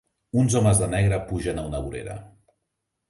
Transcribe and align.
uns 0.43 0.55
homes 0.59 0.79
de 0.83 0.87
negre 0.95 1.19
pugen 1.33 1.61
a 1.61 1.67
una 1.73 1.83
vorera. 1.85 2.17